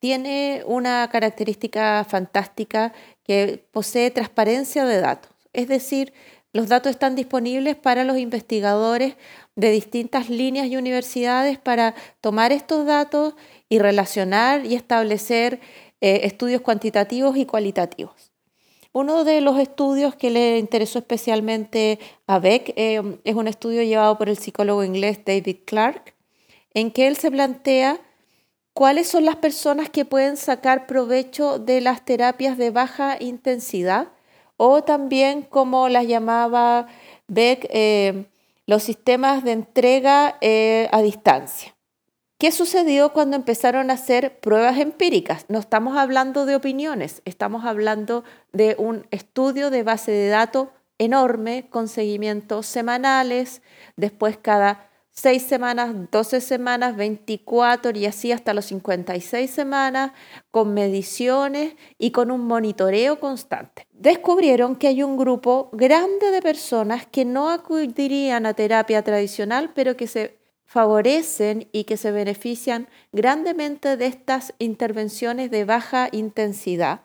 tiene 0.00 0.62
una 0.66 1.06
característica 1.12 2.02
fantástica 2.08 2.94
que 3.22 3.66
posee 3.70 4.10
transparencia 4.10 4.86
de 4.86 5.00
datos. 5.00 5.30
Es 5.52 5.68
decir, 5.68 6.14
los 6.54 6.70
datos 6.70 6.90
están 6.90 7.16
disponibles 7.16 7.76
para 7.76 8.04
los 8.04 8.16
investigadores 8.16 9.16
de 9.56 9.70
distintas 9.70 10.30
líneas 10.30 10.68
y 10.68 10.78
universidades 10.78 11.58
para 11.58 11.94
tomar 12.22 12.50
estos 12.50 12.86
datos 12.86 13.34
y 13.68 13.78
relacionar 13.78 14.64
y 14.64 14.74
establecer 14.74 15.60
eh, 16.00 16.20
estudios 16.22 16.62
cuantitativos 16.62 17.36
y 17.36 17.44
cualitativos. 17.44 18.33
Uno 18.96 19.24
de 19.24 19.40
los 19.40 19.58
estudios 19.58 20.14
que 20.14 20.30
le 20.30 20.56
interesó 20.56 21.00
especialmente 21.00 21.98
a 22.28 22.38
Beck 22.38 22.72
eh, 22.76 23.18
es 23.24 23.34
un 23.34 23.48
estudio 23.48 23.82
llevado 23.82 24.16
por 24.16 24.28
el 24.28 24.38
psicólogo 24.38 24.84
inglés 24.84 25.18
David 25.26 25.56
Clark, 25.64 26.14
en 26.74 26.92
que 26.92 27.08
él 27.08 27.16
se 27.16 27.32
plantea 27.32 27.98
cuáles 28.72 29.08
son 29.08 29.24
las 29.24 29.34
personas 29.34 29.90
que 29.90 30.04
pueden 30.04 30.36
sacar 30.36 30.86
provecho 30.86 31.58
de 31.58 31.80
las 31.80 32.04
terapias 32.04 32.56
de 32.56 32.70
baja 32.70 33.16
intensidad 33.18 34.12
o 34.58 34.84
también, 34.84 35.42
como 35.42 35.88
las 35.88 36.06
llamaba 36.06 36.86
Beck, 37.26 37.66
eh, 37.70 38.26
los 38.64 38.84
sistemas 38.84 39.42
de 39.42 39.50
entrega 39.50 40.38
eh, 40.40 40.88
a 40.92 41.02
distancia. 41.02 41.73
¿Qué 42.36 42.50
sucedió 42.50 43.12
cuando 43.12 43.36
empezaron 43.36 43.90
a 43.90 43.94
hacer 43.94 44.40
pruebas 44.40 44.78
empíricas? 44.78 45.46
No 45.48 45.60
estamos 45.60 45.96
hablando 45.96 46.46
de 46.46 46.56
opiniones, 46.56 47.22
estamos 47.24 47.64
hablando 47.64 48.24
de 48.52 48.74
un 48.76 49.06
estudio 49.12 49.70
de 49.70 49.84
base 49.84 50.10
de 50.10 50.28
datos 50.28 50.68
enorme 50.98 51.68
con 51.70 51.86
seguimientos 51.86 52.66
semanales, 52.66 53.62
después 53.96 54.36
cada 54.36 54.90
seis 55.12 55.44
semanas, 55.44 55.94
12 56.10 56.40
semanas, 56.40 56.96
24 56.96 57.96
y 57.96 58.06
así 58.06 58.32
hasta 58.32 58.52
los 58.52 58.64
56 58.64 59.48
semanas, 59.48 60.10
con 60.50 60.74
mediciones 60.74 61.74
y 61.98 62.10
con 62.10 62.32
un 62.32 62.40
monitoreo 62.48 63.20
constante. 63.20 63.86
Descubrieron 63.92 64.74
que 64.74 64.88
hay 64.88 65.04
un 65.04 65.16
grupo 65.16 65.70
grande 65.72 66.32
de 66.32 66.42
personas 66.42 67.06
que 67.06 67.24
no 67.24 67.50
acudirían 67.50 68.44
a 68.44 68.54
terapia 68.54 69.02
tradicional, 69.02 69.70
pero 69.72 69.96
que 69.96 70.08
se 70.08 70.43
favorecen 70.74 71.68
y 71.70 71.84
que 71.84 71.96
se 71.96 72.10
benefician 72.10 72.88
grandemente 73.12 73.96
de 73.96 74.06
estas 74.06 74.54
intervenciones 74.58 75.52
de 75.52 75.64
baja 75.64 76.08
intensidad 76.10 77.02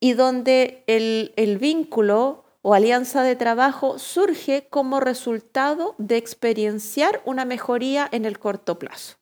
y 0.00 0.14
donde 0.14 0.82
el, 0.86 1.58
vínculo 1.58 2.46
o 2.62 2.72
alianza 2.72 3.22
de 3.22 3.36
trabajo 3.36 3.98
surge 3.98 4.66
como 4.70 4.98
resultado 4.98 5.94
de 5.98 6.16
experienciar 6.16 7.20
una 7.26 7.44
mejoría 7.44 8.08
en 8.12 8.24
el 8.24 8.38
corto 8.38 8.78
plazo. 8.78 9.18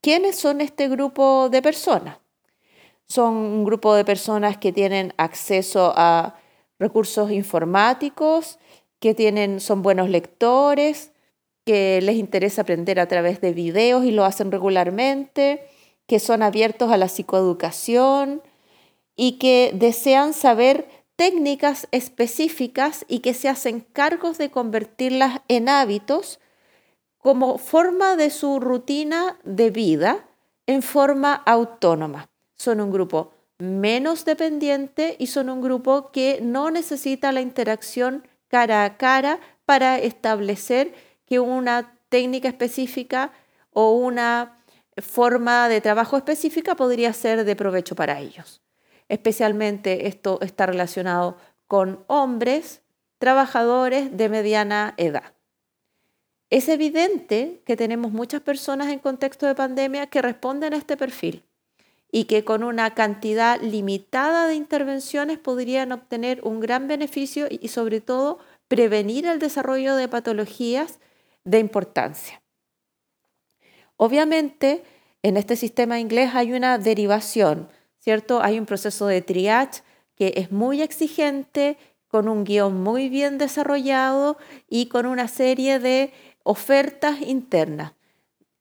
¿Quiénes 0.00 0.38
son 0.38 0.60
este 0.60 0.88
grupo 0.88 1.48
de 1.48 1.60
personas? 1.60 2.18
Son 3.08 3.34
un 3.34 3.64
grupo 3.64 3.96
de 3.96 4.04
personas 4.04 4.58
que 4.58 4.72
tienen 4.72 5.12
acceso 5.16 5.92
a 5.96 6.36
recursos 6.78 7.32
informáticos, 7.32 8.60
que 9.00 9.12
tienen, 9.12 9.58
son 9.58 9.82
buenos 9.82 10.08
lectores, 10.08 11.10
que 11.64 12.00
les 12.02 12.16
interesa 12.16 12.62
aprender 12.62 13.00
a 13.00 13.08
través 13.08 13.40
de 13.40 13.52
videos 13.52 14.04
y 14.04 14.10
lo 14.10 14.24
hacen 14.24 14.52
regularmente, 14.52 15.66
que 16.06 16.18
son 16.18 16.42
abiertos 16.42 16.92
a 16.92 16.96
la 16.96 17.08
psicoeducación 17.08 18.42
y 19.16 19.38
que 19.38 19.72
desean 19.74 20.32
saber 20.32 20.88
técnicas 21.16 21.88
específicas 21.92 23.04
y 23.08 23.20
que 23.20 23.34
se 23.34 23.48
hacen 23.48 23.80
cargos 23.80 24.38
de 24.38 24.50
convertirlas 24.50 25.40
en 25.48 25.68
hábitos 25.68 26.40
como 27.18 27.56
forma 27.58 28.16
de 28.16 28.30
su 28.30 28.60
rutina 28.60 29.38
de 29.44 29.70
vida 29.70 30.28
en 30.66 30.82
forma 30.82 31.34
autónoma. 31.34 32.28
Son 32.56 32.80
un 32.80 32.90
grupo 32.90 33.32
menos 33.58 34.24
dependiente 34.24 35.16
y 35.18 35.28
son 35.28 35.48
un 35.48 35.62
grupo 35.62 36.10
que 36.10 36.40
no 36.42 36.70
necesita 36.70 37.32
la 37.32 37.40
interacción 37.40 38.26
cara 38.48 38.84
a 38.84 38.96
cara 38.96 39.40
para 39.64 39.98
establecer 39.98 40.92
que 41.26 41.40
una 41.40 41.98
técnica 42.08 42.48
específica 42.48 43.32
o 43.72 43.92
una 43.92 44.58
forma 44.98 45.68
de 45.68 45.80
trabajo 45.80 46.16
específica 46.16 46.76
podría 46.76 47.12
ser 47.12 47.44
de 47.44 47.56
provecho 47.56 47.94
para 47.94 48.20
ellos. 48.20 48.62
Especialmente 49.08 50.06
esto 50.06 50.38
está 50.40 50.66
relacionado 50.66 51.36
con 51.66 52.04
hombres 52.06 52.82
trabajadores 53.18 54.16
de 54.16 54.28
mediana 54.28 54.94
edad. 54.96 55.34
Es 56.50 56.68
evidente 56.68 57.62
que 57.66 57.76
tenemos 57.76 58.12
muchas 58.12 58.40
personas 58.40 58.88
en 58.88 58.98
contexto 58.98 59.46
de 59.46 59.54
pandemia 59.54 60.06
que 60.06 60.22
responden 60.22 60.74
a 60.74 60.76
este 60.76 60.96
perfil 60.96 61.42
y 62.12 62.26
que 62.26 62.44
con 62.44 62.62
una 62.62 62.94
cantidad 62.94 63.60
limitada 63.60 64.46
de 64.46 64.54
intervenciones 64.54 65.38
podrían 65.38 65.90
obtener 65.90 66.40
un 66.44 66.60
gran 66.60 66.86
beneficio 66.86 67.48
y 67.50 67.68
sobre 67.68 68.00
todo 68.00 68.38
prevenir 68.68 69.26
el 69.26 69.40
desarrollo 69.40 69.96
de 69.96 70.06
patologías 70.06 71.00
de 71.44 71.58
importancia. 71.58 72.42
Obviamente, 73.96 74.82
en 75.22 75.36
este 75.36 75.56
sistema 75.56 76.00
inglés 76.00 76.34
hay 76.34 76.52
una 76.52 76.78
derivación, 76.78 77.68
¿cierto? 77.98 78.42
Hay 78.42 78.58
un 78.58 78.66
proceso 78.66 79.06
de 79.06 79.22
triage 79.22 79.82
que 80.16 80.34
es 80.36 80.52
muy 80.52 80.82
exigente, 80.82 81.76
con 82.08 82.28
un 82.28 82.44
guion 82.44 82.80
muy 82.80 83.08
bien 83.08 83.38
desarrollado 83.38 84.36
y 84.68 84.86
con 84.86 85.06
una 85.06 85.26
serie 85.26 85.80
de 85.80 86.12
ofertas 86.44 87.20
internas. 87.22 87.94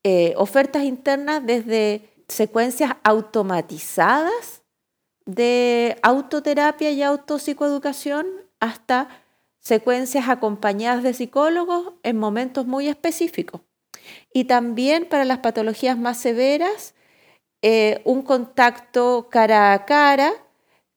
Eh, 0.03 0.33
ofertas 0.37 0.83
internas 0.83 1.45
desde 1.45 2.09
secuencias 2.27 2.93
automatizadas 3.03 4.63
de 5.25 5.97
autoterapia 6.01 6.91
y 6.91 7.03
autopsicoeducación 7.03 8.25
hasta 8.59 9.07
secuencias 9.63 10.27
acompañadas 10.27 11.03
de 11.03 11.13
psicólogos 11.13 11.93
en 12.03 12.17
momentos 12.17 12.67
muy 12.67 12.87
específicos. 12.87 13.61
Y 14.33 14.43
también 14.45 15.05
para 15.05 15.25
las 15.25 15.39
patologías 15.39 15.97
más 15.97 16.17
severas, 16.17 16.93
eh, 17.61 18.01
un 18.03 18.23
contacto 18.23 19.29
cara 19.31 19.73
a 19.73 19.85
cara 19.85 20.33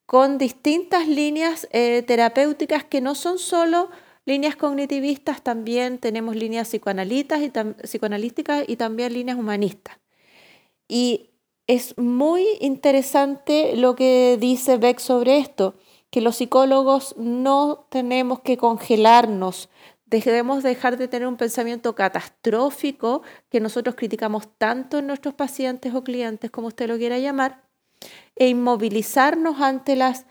con 0.05 0.37
distintas 0.37 1.07
líneas 1.07 1.69
eh, 1.71 2.03
terapéuticas 2.07 2.85
que 2.85 3.01
no 3.01 3.15
son 3.15 3.39
solo 3.39 3.89
líneas 4.25 4.57
cognitivistas, 4.57 5.43
también 5.43 5.99
tenemos 5.99 6.35
líneas 6.35 6.69
psicoanalistas 6.69 7.43
y 7.43 7.51
psicoanalísticas 7.51 8.65
y 8.69 8.77
también 8.77 9.13
líneas 9.13 9.39
humanistas. 9.39 9.99
Y 10.89 11.31
es 11.69 11.97
muy 11.99 12.45
interesante 12.61 13.77
lo 13.77 13.95
que 13.95 14.37
dice 14.41 14.77
Beck 14.77 14.99
sobre 14.99 15.39
esto, 15.39 15.77
que 16.17 16.23
los 16.23 16.37
psicólogos 16.37 17.15
no 17.19 17.87
tenemos 17.91 18.41
que 18.41 18.57
congelarnos, 18.57 19.69
debemos 20.07 20.63
dejar 20.63 20.97
de 20.97 21.09
tener 21.09 21.29
un 21.29 21.37
pensamiento 21.37 21.95
catastrófico 21.95 23.21
que 23.51 23.61
nosotros 23.61 23.97
criticamos 23.97 24.49
tanto 24.57 24.97
en 24.97 25.09
nuestros 25.09 25.35
pacientes 25.35 25.95
o 25.95 26.03
clientes, 26.05 26.51
como 26.51 26.69
usted 26.69 26.89
lo 26.89 26.97
quiera 26.97 27.19
llamar, 27.19 27.65
e 28.35 28.49
inmovilizarnos 28.49 29.61
ante 29.61 29.95
las 29.95 30.25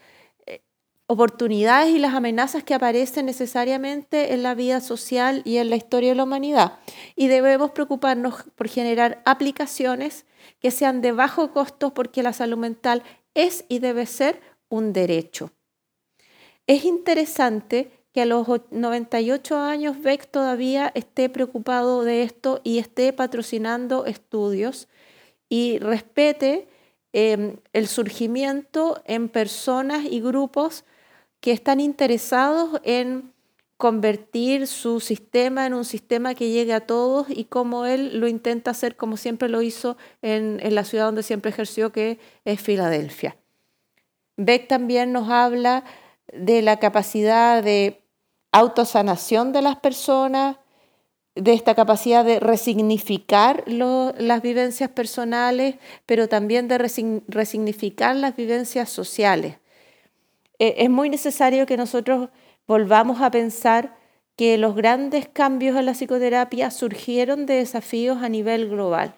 eh, 0.48 0.64
oportunidades 1.06 1.94
y 1.94 2.00
las 2.00 2.16
amenazas 2.16 2.64
que 2.64 2.74
aparecen 2.74 3.28
necesariamente 3.28 4.34
en 4.34 4.42
la 4.42 4.56
vida 4.56 4.82
social 4.82 5.44
y 5.46 5.58
en 5.58 5.70
la 5.70 5.76
historia 5.76 6.10
de 6.10 6.16
la 6.16 6.24
humanidad. 6.24 6.80
Y 7.16 7.28
debemos 7.28 7.70
preocuparnos 7.70 8.46
por 8.56 8.70
generar 8.70 9.22
aplicaciones 9.24 10.26
que 10.60 10.72
sean 10.72 11.02
de 11.02 11.12
bajo 11.12 11.52
costo 11.52 11.94
porque 11.94 12.24
la 12.24 12.34
salud 12.34 12.58
mental 12.58 13.04
es 13.36 13.66
y 13.70 13.78
debe 13.78 14.08
ser 14.08 14.42
un 14.68 14.92
derecho. 14.92 15.52
Es 16.68 16.84
interesante 16.84 17.92
que 18.14 18.22
a 18.22 18.26
los 18.26 18.48
98 18.72 19.58
años 19.58 20.02
Beck 20.02 20.28
todavía 20.32 20.92
esté 20.96 21.30
preocupado 21.30 22.04
de 22.04 22.24
esto 22.24 22.62
y 22.64 22.80
esté 22.80 23.14
patrocinando 23.14 24.06
estudios 24.06 24.88
y 25.50 25.80
respete 25.80 26.68
em, 27.14 27.58
el 27.74 27.88
surgimiento 27.88 29.02
en 29.06 29.30
personas 29.30 30.06
y 30.10 30.22
grupos 30.22 30.86
que 31.40 31.52
están 31.52 31.80
interesados 31.80 32.80
en 32.84 33.34
convertir 33.78 34.68
su 34.68 35.02
sistema 35.02 35.66
en 35.66 35.74
un 35.74 35.84
sistema 35.84 36.34
que 36.34 36.50
llegue 36.50 36.74
a 36.74 36.88
todos 36.88 37.28
y 37.30 37.44
como 37.44 37.86
él 37.86 38.20
lo 38.20 38.28
intenta 38.28 38.72
hacer 38.72 38.96
como 38.96 39.18
siempre 39.18 39.50
lo 39.50 39.62
hizo 39.62 39.98
en, 40.22 40.60
en 40.64 40.74
la 40.74 40.86
ciudad 40.86 41.06
donde 41.06 41.24
siempre 41.24 41.52
ejerció, 41.52 41.92
que 41.92 42.18
es 42.46 42.62
Filadelfia. 42.62 43.36
Beck 44.38 44.68
también 44.68 45.12
nos 45.12 45.30
habla 45.30 45.84
de 46.34 46.62
la 46.62 46.78
capacidad 46.78 47.64
de 47.64 48.04
autosanación 48.52 49.52
de 49.52 49.62
las 49.62 49.78
personas, 49.78 50.58
de 51.36 51.54
esta 51.54 51.76
capacidad 51.76 52.24
de 52.24 52.40
resignificar 52.40 53.64
las 53.68 54.42
vivencias 54.42 54.90
personales, 54.90 55.76
pero 56.06 56.30
también 56.30 56.68
de 56.68 56.78
resignificar 56.78 58.16
las 58.16 58.36
vivencias 58.36 58.90
sociales. 58.90 59.58
Eh, 60.60 60.76
es 60.78 60.90
muy 60.90 61.10
necesario 61.10 61.66
que 61.66 61.76
nosotros 61.76 62.30
volvamos 62.66 63.22
a 63.22 63.32
pensar 63.32 63.98
que 64.38 64.58
los 64.58 64.76
grandes 64.76 65.28
cambios 65.28 65.78
en 65.78 65.86
la 65.86 65.94
psicoterapia 65.94 66.72
surgieron 66.72 67.46
de 67.46 67.56
desafíos 67.56 68.22
a 68.22 68.30
nivel 68.30 68.70
global. 68.70 69.16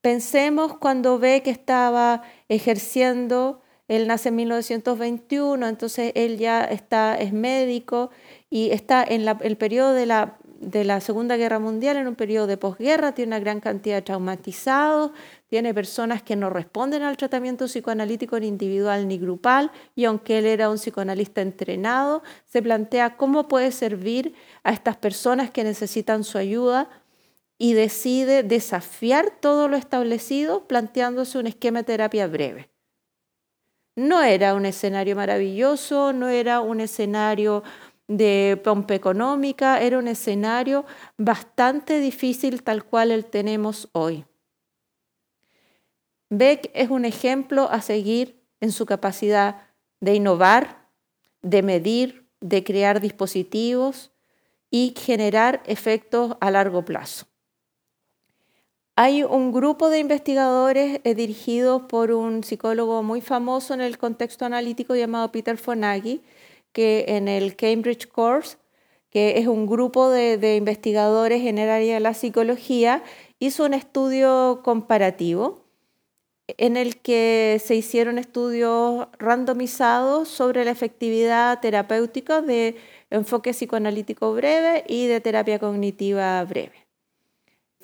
Pensemos 0.00 0.76
cuando 0.76 1.18
ve 1.18 1.42
que 1.42 1.50
estaba 1.50 2.22
ejerciendo, 2.50 3.62
él 3.88 4.06
nace 4.06 4.30
en 4.30 4.36
1921, 4.36 5.66
entonces 5.66 6.12
él 6.14 6.38
ya 6.38 6.64
está, 6.64 7.16
es 7.16 7.32
médico 7.32 8.10
y 8.48 8.70
está 8.70 9.04
en 9.04 9.28
el 9.28 9.56
periodo 9.56 9.92
de 9.92 10.06
la, 10.06 10.38
de 10.60 10.84
la 10.84 11.00
Segunda 11.00 11.36
Guerra 11.36 11.58
Mundial, 11.58 11.98
en 11.98 12.08
un 12.08 12.14
periodo 12.14 12.46
de 12.46 12.56
posguerra, 12.56 13.12
tiene 13.12 13.30
una 13.30 13.40
gran 13.40 13.60
cantidad 13.60 13.96
de 13.96 14.02
traumatizados, 14.02 15.10
tiene 15.48 15.74
personas 15.74 16.22
que 16.22 16.34
no 16.34 16.48
responden 16.48 17.02
al 17.02 17.18
tratamiento 17.18 17.66
psicoanalítico 17.66 18.40
ni 18.40 18.48
individual 18.48 19.06
ni 19.06 19.18
grupal, 19.18 19.70
y 19.94 20.06
aunque 20.06 20.38
él 20.38 20.46
era 20.46 20.70
un 20.70 20.76
psicoanalista 20.76 21.42
entrenado, 21.42 22.22
se 22.46 22.62
plantea 22.62 23.16
cómo 23.16 23.48
puede 23.48 23.70
servir 23.70 24.34
a 24.62 24.72
estas 24.72 24.96
personas 24.96 25.50
que 25.50 25.62
necesitan 25.62 26.24
su 26.24 26.38
ayuda 26.38 26.88
y 27.58 27.74
decide 27.74 28.42
desafiar 28.42 29.30
todo 29.40 29.68
lo 29.68 29.76
establecido 29.76 30.66
planteándose 30.66 31.38
un 31.38 31.46
esquema 31.46 31.80
de 31.80 31.84
terapia 31.84 32.26
breve. 32.26 32.73
No 33.96 34.22
era 34.22 34.54
un 34.54 34.66
escenario 34.66 35.14
maravilloso, 35.14 36.12
no 36.12 36.28
era 36.28 36.60
un 36.60 36.80
escenario 36.80 37.62
de 38.08 38.60
pompa 38.62 38.94
económica, 38.94 39.80
era 39.80 39.98
un 39.98 40.08
escenario 40.08 40.84
bastante 41.16 42.00
difícil 42.00 42.62
tal 42.62 42.84
cual 42.84 43.12
el 43.12 43.24
tenemos 43.24 43.88
hoy. 43.92 44.24
Beck 46.28 46.70
es 46.74 46.90
un 46.90 47.04
ejemplo 47.04 47.70
a 47.70 47.80
seguir 47.80 48.42
en 48.60 48.72
su 48.72 48.84
capacidad 48.84 49.68
de 50.00 50.14
innovar, 50.14 50.88
de 51.42 51.62
medir, 51.62 52.28
de 52.40 52.64
crear 52.64 53.00
dispositivos 53.00 54.10
y 54.70 54.94
generar 54.98 55.62
efectos 55.66 56.36
a 56.40 56.50
largo 56.50 56.84
plazo. 56.84 57.26
Hay 58.96 59.24
un 59.24 59.50
grupo 59.50 59.90
de 59.90 59.98
investigadores 59.98 61.00
eh, 61.02 61.14
dirigidos 61.16 61.82
por 61.82 62.12
un 62.12 62.44
psicólogo 62.44 63.02
muy 63.02 63.20
famoso 63.20 63.74
en 63.74 63.80
el 63.80 63.98
contexto 63.98 64.44
analítico 64.44 64.94
llamado 64.94 65.32
Peter 65.32 65.58
Fonagy, 65.58 66.20
que 66.72 67.04
en 67.08 67.26
el 67.26 67.56
Cambridge 67.56 68.06
Course, 68.06 68.56
que 69.10 69.38
es 69.38 69.48
un 69.48 69.66
grupo 69.66 70.10
de, 70.10 70.38
de 70.38 70.54
investigadores 70.54 71.44
en 71.44 71.58
el 71.58 71.70
área 71.70 71.94
de 71.94 72.00
la 72.00 72.14
psicología, 72.14 73.02
hizo 73.40 73.64
un 73.64 73.74
estudio 73.74 74.60
comparativo 74.62 75.64
en 76.46 76.76
el 76.76 76.98
que 77.00 77.60
se 77.64 77.74
hicieron 77.74 78.18
estudios 78.18 79.08
randomizados 79.18 80.28
sobre 80.28 80.64
la 80.64 80.70
efectividad 80.70 81.60
terapéutica 81.60 82.42
de 82.42 82.76
enfoque 83.10 83.50
psicoanalítico 83.52 84.32
breve 84.34 84.84
y 84.86 85.08
de 85.08 85.20
terapia 85.20 85.58
cognitiva 85.58 86.44
breve. 86.44 86.83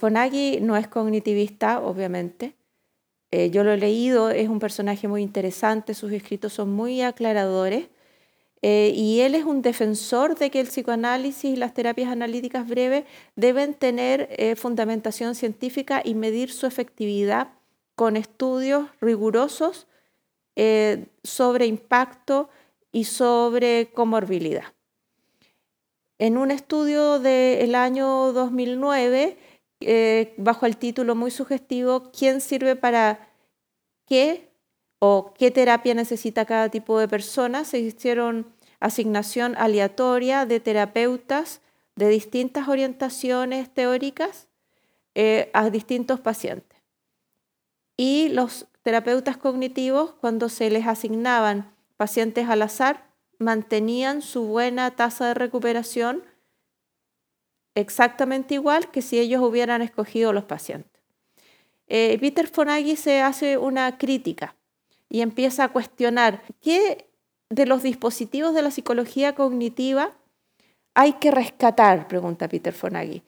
Fonagi 0.01 0.61
no 0.63 0.79
es 0.79 0.89
cognitivista, 0.89 1.79
obviamente. 1.79 2.55
Eh, 3.31 3.51
yo 3.51 3.65
lo 3.65 3.73
he 3.73 3.77
leído, 3.77 4.31
es 4.31 4.49
un 4.49 4.59
personaje 4.59 5.09
muy 5.09 5.21
interesante, 5.21 5.93
sus 5.93 6.11
escritos 6.13 6.55
son 6.55 6.73
muy 6.73 7.03
aclaradores. 7.03 7.89
Eh, 8.63 8.93
y 8.95 9.21
él 9.21 9.35
es 9.35 9.45
un 9.45 9.61
defensor 9.61 10.37
de 10.39 10.51
que 10.51 10.61
el 10.61 10.69
psicoanálisis 10.69 11.53
y 11.53 11.57
las 11.57 11.75
terapias 11.75 12.11
analíticas 12.11 12.67
breves 12.67 13.05
deben 13.37 13.75
tener 13.75 14.29
eh, 14.31 14.57
fundamentación 14.57 15.35
científica 15.35 16.01
y 16.03 16.15
medir 16.15 16.51
su 16.51 16.67
efectividad 16.67 17.49
con 17.95 18.17
estudios 18.17 18.87
rigurosos 19.03 19.87
sobre 21.23 21.65
impacto 21.65 22.51
y 22.93 23.05
sobre 23.05 23.91
comorbilidad. 23.95 24.65
En 26.19 26.37
un 26.37 26.51
estudio 26.51 27.19
del 27.19 27.75
año 27.75 28.35
2009, 28.35 29.39
eh, 29.81 30.35
bajo 30.37 30.67
el 30.67 30.77
título 30.77 31.15
muy 31.15 31.31
sugestivo, 31.31 32.11
¿quién 32.17 32.41
sirve 32.41 32.77
para 32.77 33.29
qué 34.07 34.51
o 34.99 35.33
qué 35.37 35.51
terapia 35.51 35.95
necesita 35.95 36.45
cada 36.45 36.69
tipo 36.69 36.99
de 36.99 37.09
persona? 37.09 37.65
Se 37.65 37.79
hicieron 37.79 38.53
asignación 38.79 39.55
aleatoria 39.57 40.47
de 40.47 40.61
terapeutas 40.61 41.61
de 41.97 42.09
distintas 42.09 42.69
orientaciones 42.69 43.73
teóricas 43.73 44.49
eh, 45.15 45.51
a 45.53 45.71
distintos 45.71 46.21
pacientes. 46.21 46.79
Y 47.97 48.31
los 48.31 48.67
terapeutas 48.83 49.37
cognitivos, 49.37 50.13
cuando 50.13 50.49
se 50.49 50.71
les 50.71 50.87
asignaban 50.87 51.75
pacientes 51.97 52.49
al 52.49 52.63
azar, 52.63 53.11
mantenían 53.39 54.23
su 54.23 54.45
buena 54.47 54.91
tasa 54.93 55.29
de 55.29 55.35
recuperación 55.35 56.23
exactamente 57.75 58.55
igual 58.55 58.91
que 58.91 59.03
si 59.03 59.19
ellos 59.19 59.43
hubieran 59.43 59.83
escogido 59.83 60.33
los 60.33 60.45
pacientes. 60.45 61.01
Eh, 61.87 62.17
Peter 62.21 62.47
Fonaghi 62.47 62.97
se 62.97 63.21
hace 63.21 63.59
una 63.59 63.99
crítica 63.99 64.57
y 65.09 65.23
empieza 65.23 65.65
a 65.65 65.69
cuestionar 65.69 66.43
qué 66.61 67.09
de 67.49 67.67
los 67.67 67.83
dispositivos 67.83 68.55
de 68.55 68.63
la 68.63 68.71
psicología 68.71 69.35
cognitiva 69.35 70.13
hay 70.95 71.15
que 71.15 71.31
rescatar, 71.31 72.07
pregunta 72.07 72.49
Peter 72.49 72.73
Fonaghi 72.73 73.23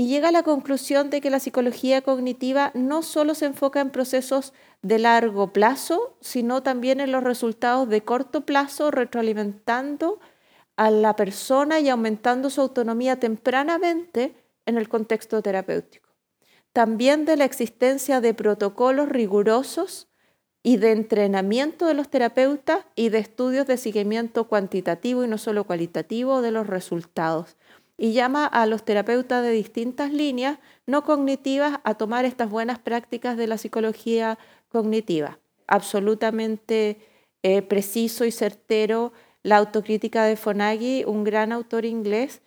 y 0.00 0.06
llega 0.06 0.28
a 0.28 0.32
la 0.32 0.44
conclusión 0.44 1.10
de 1.10 1.20
que 1.20 1.28
la 1.28 1.40
psicología 1.40 2.02
cognitiva 2.02 2.70
no 2.74 3.02
solo 3.02 3.34
se 3.34 3.46
enfoca 3.46 3.80
en 3.80 3.90
procesos 3.90 4.54
de 4.80 5.00
largo 5.00 5.52
plazo, 5.52 6.16
sino 6.20 6.62
también 6.62 7.00
en 7.00 7.10
los 7.10 7.24
resultados 7.24 7.88
de 7.88 8.02
corto 8.02 8.46
plazo, 8.46 8.92
retroalimentando 8.92 10.20
a 10.78 10.90
la 10.90 11.16
persona 11.16 11.80
y 11.80 11.88
aumentando 11.88 12.50
su 12.50 12.60
autonomía 12.60 13.18
tempranamente 13.18 14.34
en 14.64 14.78
el 14.78 14.88
contexto 14.88 15.42
terapéutico. 15.42 16.08
También 16.72 17.24
de 17.24 17.36
la 17.36 17.44
existencia 17.44 18.20
de 18.20 18.32
protocolos 18.32 19.08
rigurosos 19.08 20.06
y 20.62 20.76
de 20.76 20.92
entrenamiento 20.92 21.86
de 21.86 21.94
los 21.94 22.08
terapeutas 22.08 22.86
y 22.94 23.08
de 23.08 23.18
estudios 23.18 23.66
de 23.66 23.76
seguimiento 23.76 24.44
cuantitativo 24.44 25.24
y 25.24 25.28
no 25.28 25.36
solo 25.36 25.64
cualitativo 25.64 26.42
de 26.42 26.52
los 26.52 26.66
resultados 26.66 27.56
y 27.96 28.12
llama 28.12 28.46
a 28.46 28.64
los 28.66 28.84
terapeutas 28.84 29.42
de 29.42 29.50
distintas 29.50 30.12
líneas 30.12 30.60
no 30.86 31.02
cognitivas 31.02 31.80
a 31.82 31.94
tomar 31.94 32.24
estas 32.24 32.48
buenas 32.48 32.78
prácticas 32.78 33.36
de 33.36 33.48
la 33.48 33.58
psicología 33.58 34.38
cognitiva. 34.68 35.40
Absolutamente 35.66 37.00
eh, 37.42 37.62
preciso 37.62 38.24
y 38.24 38.30
certero 38.30 39.12
la 39.42 39.56
autocrítica 39.56 40.24
de 40.24 40.36
Fonaghi, 40.36 41.04
un 41.06 41.24
gran 41.24 41.52
autor 41.52 41.84
inglés, 41.84 42.42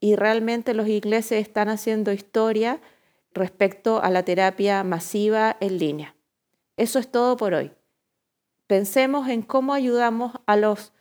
y 0.00 0.16
realmente 0.16 0.74
los 0.74 0.88
ingleses 0.88 1.40
están 1.40 1.68
haciendo 1.68 2.12
historia 2.12 2.80
respecto 3.32 4.02
a 4.02 4.10
la 4.10 4.24
terapia 4.24 4.84
masiva 4.84 5.56
en 5.60 5.78
línea. 5.78 6.14
Eso 6.76 6.98
es 6.98 7.10
todo 7.10 7.36
por 7.36 7.54
hoy. 7.54 7.72
Pensemos 8.66 9.28
en 9.28 9.42
cómo 9.42 9.72
ayudamos 9.72 10.32
a 10.46 10.56
los 10.56 10.92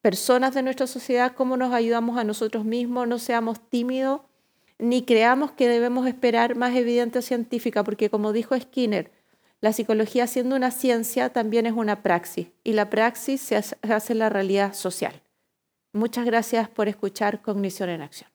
personas 0.00 0.54
de 0.54 0.62
nuestra 0.62 0.86
sociedad, 0.86 1.32
cómo 1.34 1.56
nos 1.56 1.72
ayudamos 1.72 2.18
a 2.18 2.24
nosotros 2.24 2.64
mismos, 2.64 3.08
no 3.08 3.18
seamos 3.18 3.60
tímidos, 3.70 4.22
ni 4.78 5.04
creamos 5.04 5.52
que 5.52 5.68
debemos 5.68 6.06
esperar 6.06 6.56
más 6.56 6.74
evidencia 6.74 7.22
científica, 7.22 7.84
porque 7.84 8.10
como 8.10 8.32
dijo 8.32 8.58
Skinner, 8.58 9.12
la 9.60 9.72
psicología 9.72 10.26
siendo 10.26 10.56
una 10.56 10.70
ciencia 10.70 11.32
también 11.32 11.66
es 11.66 11.72
una 11.72 12.02
praxis, 12.02 12.48
y 12.62 12.72
la 12.72 12.90
praxis 12.90 13.40
se 13.40 13.56
hace 13.56 14.12
en 14.12 14.18
la 14.18 14.28
realidad 14.28 14.74
social. 14.74 15.22
Muchas 15.92 16.24
gracias 16.26 16.68
por 16.68 16.88
escuchar 16.88 17.40
Cognición 17.40 17.88
en 17.88 18.02
Acción. 18.02 18.33